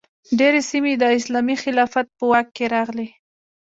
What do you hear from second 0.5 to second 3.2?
سیمې د اسلامي خلافت په واک کې راغلې.